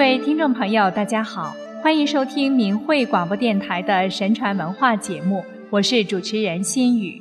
[0.00, 7.20] 各位听众朋友，大家好，欢迎收听明慧广播电台的神传文化节目，我是主持人心雨。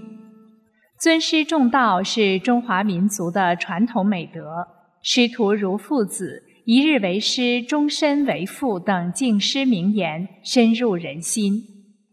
[0.98, 4.66] 尊师重道是中华民族的传统美德，
[5.04, 11.62] 师徒如父子，一日为师，终身为父等敬师名言深入人心。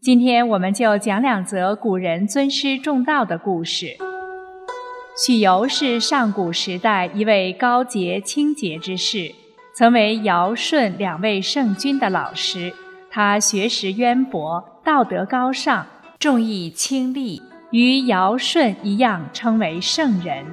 [0.01, 3.95] 今天我们就讲两则古人尊师重道的故事。
[5.25, 9.31] 许由是上古时代一位高洁清洁之士。
[9.77, 12.73] 曾为尧舜两位圣君的老师，
[13.11, 15.85] 他学识渊博，道德高尚，
[16.17, 20.43] 重义轻利，与尧舜一样称为圣人。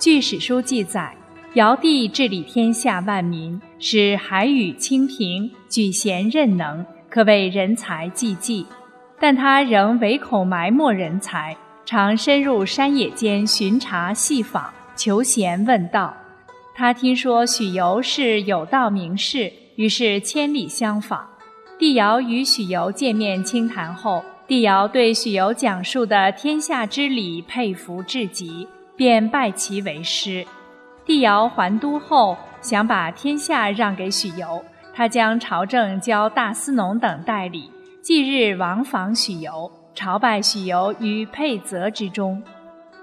[0.00, 1.14] 据史书记载，
[1.52, 8.66] 尧帝治理天下万民，使海宇清平，举贤任能，可谓人才济济。
[9.20, 11.56] 但他仍唯恐埋没人才，
[11.86, 16.12] 常深入山野间巡查细访，求贤问道。
[16.76, 21.24] 他听说许由是有道名士，于是千里相访。
[21.78, 28.66] 帝尧与许由见面倾谈后，帝尧对许由讲述的天下之理佩服至极，
[28.96, 30.44] 便拜其为师。
[31.06, 34.60] 帝尧还都后，想把天下让给许由，
[34.92, 37.70] 他将朝政交大司农等代理，
[38.02, 42.42] 即日往访许由，朝拜许由于沛泽之中。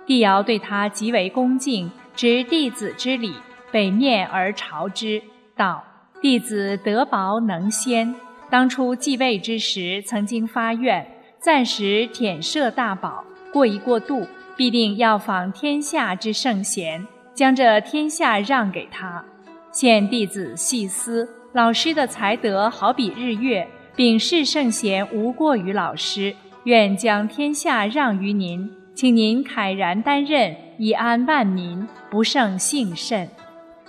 [0.06, 3.34] 帝尧对他极为恭敬，执弟子之礼。
[3.72, 5.22] 北面而朝之，
[5.56, 5.84] 道
[6.22, 8.14] ：“弟子德薄能先。
[8.50, 11.08] 当初继位之时，曾经发愿，
[11.40, 19.24] 暂时忝摄大宝，过一过渡，必定要访天下之圣贤，将这天下让给他。
[19.72, 26.36] 现弟子细思，老师的才德好比日月，秉世圣贤无过于老师，
[26.66, 33.30] 愿将天下让于您，请您慨然担任，以安万民，不胜幸甚。”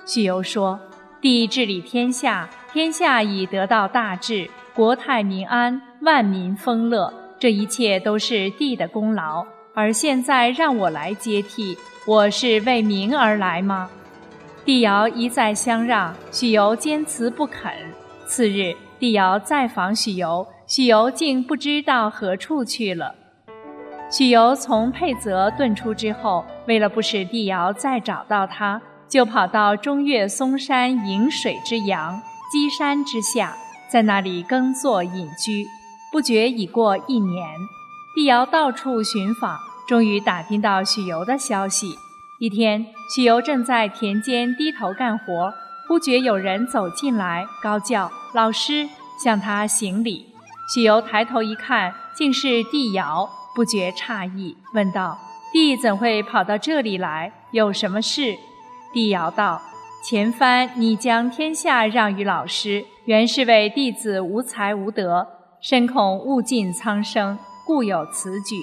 [0.05, 0.79] 许由说
[1.21, 9.47] ：“帝治理天下，天下已得到大治，国泰民安，万民丰乐，这一切都是帝的功劳。
[9.75, 11.77] 而现在让我来接替，
[12.07, 13.89] 我是为民而来吗？”
[14.65, 17.73] 帝尧一再相让，许由坚持不肯。
[18.27, 23.15] 次日，帝尧再访许由，许由竟不知道何处去了。
[24.11, 28.81] 许由从沛泽遁出之后，为了不使帝尧再找到他。
[29.13, 33.55] 就跑到中岳嵩山饮水之阳箕山之下，
[33.87, 35.67] 在那里耕作隐居，
[36.11, 37.47] 不觉已过一年。
[38.15, 41.95] 帝尧到处寻访，终于打听到许由的消息。
[42.41, 45.53] 一天，许由正在田间低头干活，
[45.87, 48.89] 忽觉有人走进来，高叫：“老师！”
[49.23, 50.25] 向他行礼。
[50.73, 55.19] 许由抬头一看，竟是帝尧，不觉诧异，问道
[55.53, 57.31] ：“帝怎会跑到这里来？
[57.51, 58.39] 有什么事？”
[58.93, 59.61] 帝尧道
[60.05, 65.27] ：“前番你将天下让于老师，原是为弟子无才无德，
[65.61, 68.57] 深恐误尽苍生，故有此举。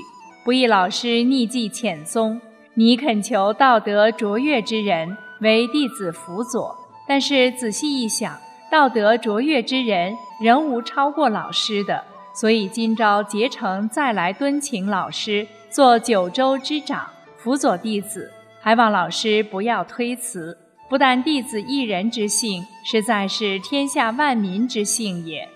[0.45, 2.39] 不意老师逆迹潜踪，
[2.75, 6.75] 你恳求道德卓越之人为弟子辅佐。
[7.07, 8.37] 但是仔细一想，
[8.71, 12.03] 道德卓越之人仍无超过老师的，
[12.33, 17.07] 所以今朝竭诚再来敦请老师做九州之长，
[17.37, 20.57] 辅佐弟子。”还望老师不要推辞，
[20.89, 25.47] 不但弟子一人之幸，实在是天下万民之幸也。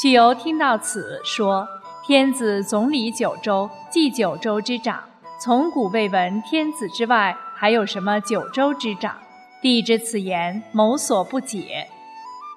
[0.00, 1.66] 许由听到此，说
[2.04, 5.02] ：“天子总理九州，即九州之长。
[5.40, 9.16] 从古未闻天子之外还有什么九州之长。
[9.62, 11.86] 帝之此言，某所不解。”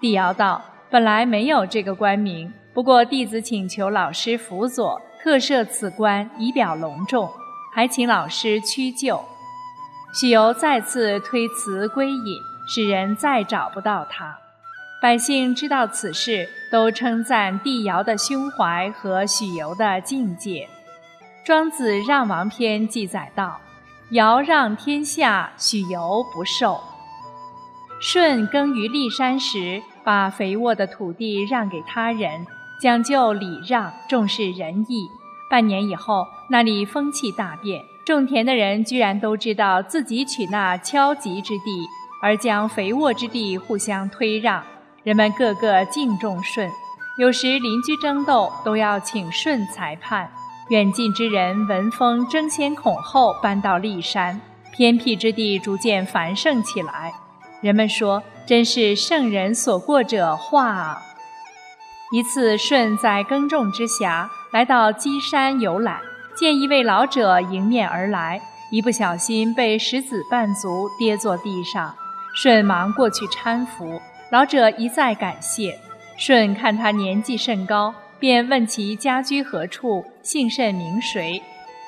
[0.02, 7.30] 帝尧道：“本来没有这个官名，不过弟子请求老师辅佐，特设此官，以表隆重，
[7.74, 9.24] 还请老师屈就。”
[10.14, 14.38] 许由再次推辞归隐，使人再找不到他。
[15.00, 20.68] 百姓知道此事，都称赞帝尧的胸怀和许由的境界。
[21.46, 23.60] 庄子《让王篇》记载道
[24.12, 26.80] ：“尧让天下，许由不受。”
[28.02, 32.46] 舜耕于骊山时，把肥沃的土地让给他人，
[32.82, 35.08] 讲究礼让，重视仁义。
[35.50, 37.86] 半年以后，那里风气大变。
[38.08, 41.86] 种田的人居然都知道自己取那敲瘠之地，
[42.24, 44.64] 而将肥沃之地互相推让。
[45.04, 46.72] 人们个个敬重舜，
[47.20, 50.32] 有时邻居争斗都要请舜裁判。
[50.70, 54.40] 远近之人闻风争先恐后搬到骊山，
[54.72, 57.14] 偏僻之地逐渐繁盛起来。
[57.60, 61.02] 人们说：“真是圣人所过者化啊！”
[62.16, 66.00] 一次，舜在耕种之暇，来到箕山游览。
[66.38, 68.40] 见一位老者迎面而来，
[68.70, 71.96] 一不小心被石子绊足，跌坐地上。
[72.36, 74.00] 舜忙过去搀扶，
[74.30, 75.80] 老者一再感谢。
[76.16, 81.42] 舜看他年纪甚高，便问其家居何处，姓甚名谁。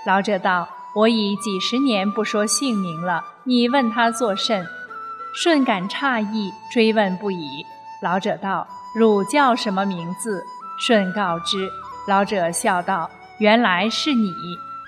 [0.04, 4.66] 老者道：“我已几十年不说姓名了，你问他作甚？”
[5.36, 7.64] 舜感诧异，追问不已。
[8.02, 8.68] 老者道
[8.98, 10.44] ：“汝叫什么名字？”
[10.82, 11.70] 舜告知。
[12.08, 13.08] 老者笑道
[13.40, 14.34] ：“原来是你，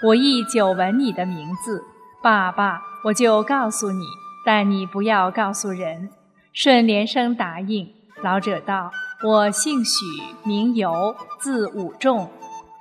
[0.03, 1.83] 我亦久闻你的名字。
[2.21, 4.05] 爸爸，我就告诉你，
[4.45, 6.09] 但你不要告诉人。”
[6.53, 7.93] 舜连声答应。
[8.21, 8.91] 老者道。
[9.23, 10.03] 我姓许，
[10.43, 12.29] 名由，字武仲。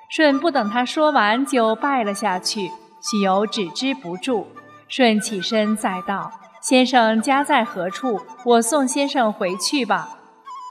[0.08, 2.70] 舜不等他说完，就拜了下去。
[3.02, 4.48] 许由止之不住。
[4.88, 8.22] 舜起身再道：“先生家在何处？
[8.44, 10.18] 我送先生回去吧。”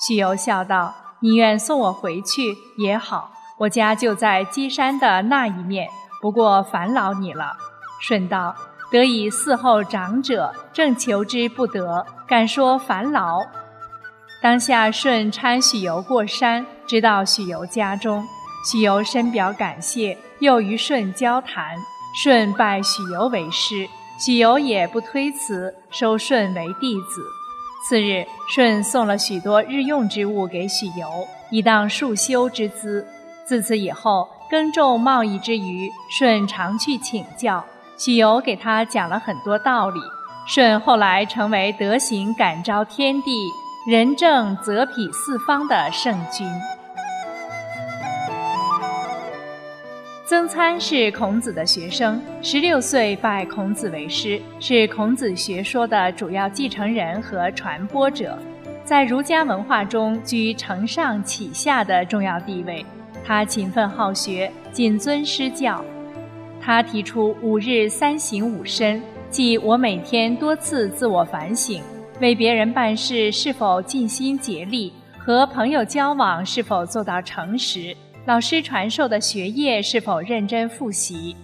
[0.07, 5.87] 许由笑道：“你愿送我回去也好，我家就在箕山的那一面，
[6.21, 7.55] 不过烦劳你了。”
[8.01, 8.55] 舜道
[8.89, 13.39] ：“得以嗣后长者，正求之不得，敢说烦劳？”
[14.41, 18.25] 当下，舜搀许由过山，直到许由家中。
[18.65, 21.75] 许由深表感谢，又与舜交谈。
[22.15, 27.21] 舜拜许由为师，许由也不推辞，收舜为弟子。
[27.87, 33.05] 次日，舜送了许多日用之物给许由，以当束修之资。
[33.49, 37.65] 自此以后，耕种贸易之余，舜常去请教。
[37.97, 39.99] 许由给他讲了很多道理。
[40.45, 43.31] 舜后来成为德行感召天地。
[43.89, 46.47] 仁政泽匹四方的圣君。
[50.27, 58.37] 曾参是孔子的学生，十六岁拜孔子为师，是孔子学说的主要继承人和传播者，
[58.85, 62.85] 在儒家文化中居承上启下的重要地位。
[63.29, 65.85] 他勤奋好学，谨遵师教。
[66.59, 68.99] 他提出五日三省吾身，
[69.29, 71.79] 即我每天多次自我反省。
[72.19, 77.95] 为别人办事是否尽心竭力，和朋友交往是否做到诚实，
[78.25, 81.35] 老师传授的学业是否认真复习。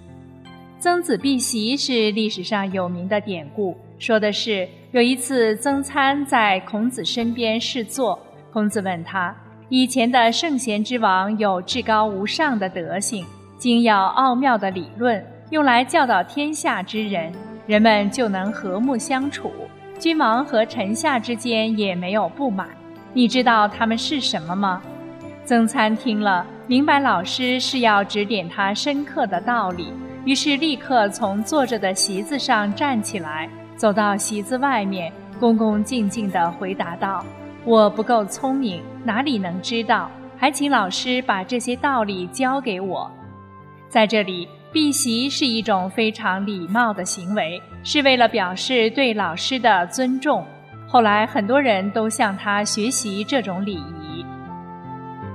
[0.80, 8.20] 曾子避席是历史上有名的典故，说的是有一次曾参在孔子身边侍坐，
[8.52, 9.36] 孔子问他：
[9.70, 13.26] 以前的圣贤之王有至高无上的德行，
[13.58, 17.32] 精要奥妙的理论，用来教导天下之人，
[17.66, 19.52] 人们就能和睦相处。
[19.98, 22.68] 君王和臣下之间也没有不满，
[23.12, 24.84] 你知道他们是什么吗？
[25.46, 29.92] 曾参听了，明白老师是要指点他深刻的道理，
[30.26, 37.26] 于是立刻从坐着的席子上站起来，走到席子外面，恭恭敬敬地回答道
[37.66, 40.10] ：“我不够聪明，哪里能知道？
[40.38, 43.12] 还请老师把这些道理教给我。”
[43.90, 44.48] 在这里。
[44.74, 50.46] 避席是一种非常礼貌的行为，是为了表示对老师的尊重。
[50.86, 54.26] 后来很多人都向他学习这种礼仪。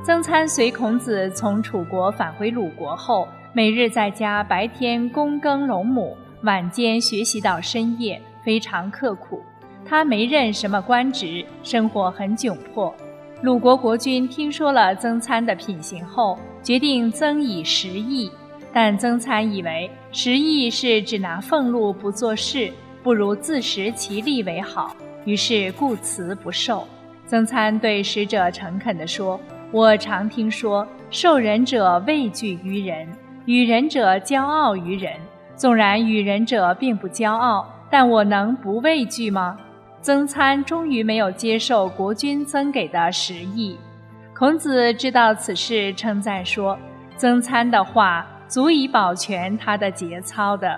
[0.05, 9.43] 曾参随孔子从楚国返回鲁国后，每日在家白天躬耕陇亩，晚间学习到深夜，非常刻苦。
[9.85, 12.94] 他没任什么官职，生活很窘迫。
[13.43, 18.31] 鲁国国君听说了曾参的品行后，决定增以十亿。
[18.73, 22.70] 但曾参以为十亿是只拿俸禄不做事，
[23.03, 24.94] 不如自食其力为好，
[25.25, 26.87] 于是故辞不受。
[27.27, 29.41] 曾参对使者诚恳地说
[29.72, 33.08] ：“我常听说，受人者畏惧于人，
[33.46, 35.15] 与人者骄傲于人。
[35.56, 39.58] 纵然与人者并不骄傲，但我能不畏惧吗？”
[40.00, 43.76] 曾参终于没有接受国君赠给的十亿。
[44.34, 46.78] 孔子知道此事，称赞说
[47.16, 50.76] ：“曾参的话。”足以保全他的节操的。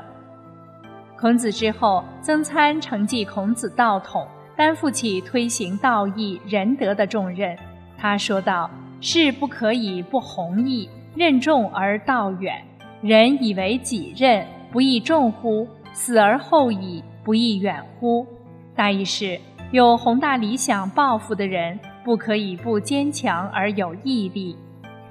[1.18, 7.56] 孔子之后，曾参承继孔子道统，担负起推行道义仁德的重任。
[7.96, 12.62] 他说道：“事不可以不弘毅，任重而道远。
[13.00, 15.66] 人以为己任，不亦重乎？
[15.94, 18.26] 死而后已，不亦远乎？”
[18.74, 19.38] 大意是，
[19.70, 24.56] 有宏大理想抱负的人，不可以不坚强而有毅力。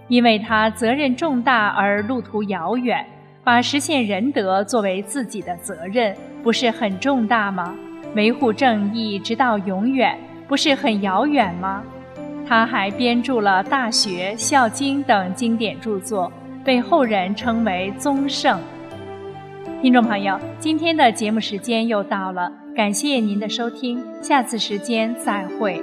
[0.07, 3.05] 因为他责任重大而路途遥远，
[3.43, 7.73] 把实现仁德作为自己的责任，不是很重大吗？
[8.15, 11.81] 维护正义直到永远，不是很遥远吗？
[12.45, 16.29] 他还编著了《大学》《孝经》等经典著作，
[16.65, 18.59] 被后人称为宗圣。
[19.81, 25.81] 听众朋友，今天的节目时间又到了，感谢您的收听，下次时间再会。